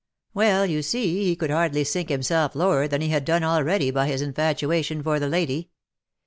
"Well, 0.33 0.65
you 0.65 0.81
see, 0.81 1.25
he 1.25 1.35
could 1.35 1.51
hardly 1.51 1.83
sink 1.83 2.09
himself 2.09 2.55
lower 2.55 2.87
than 2.87 3.01
he 3.01 3.09
had 3.09 3.23
done 3.23 3.43
already 3.43 3.91
by 3.91 4.07
his 4.07 4.23
infatuation 4.23 5.03
for 5.03 5.19
the 5.19 5.29
lady. 5.29 5.69